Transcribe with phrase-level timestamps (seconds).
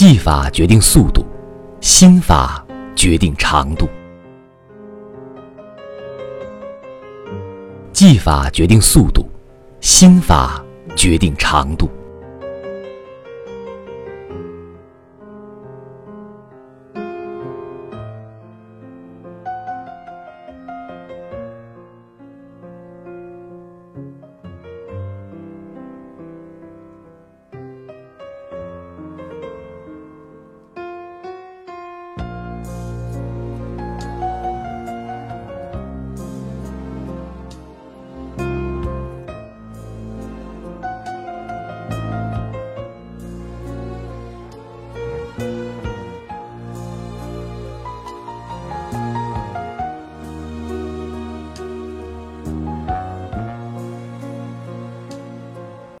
[0.00, 1.26] 技法决定速度
[1.82, 2.64] 心法
[2.96, 3.86] 决定长度。
[7.92, 9.28] 技法决定速度
[9.82, 10.64] 心法
[10.96, 11.99] 决定长度。